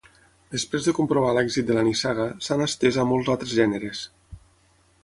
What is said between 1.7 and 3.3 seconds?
la nissaga, s'han estès a